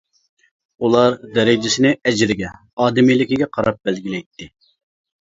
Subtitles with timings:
[0.87, 4.55] ئۇلار دەرىجىسىنى ئەجرىگە، ئادىمىيلىكىگە قاراپ بەلگىلەيتتى.